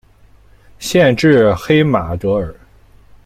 [0.79, 2.55] 县治黑马戈尔。